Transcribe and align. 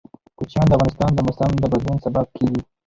کوچیان 0.37 0.65
د 0.67 0.71
افغانستان 0.75 1.11
د 1.13 1.19
موسم 1.27 1.51
د 1.61 1.65
بدلون 1.71 1.97
سبب 2.05 2.25
کېږي. 2.35 2.61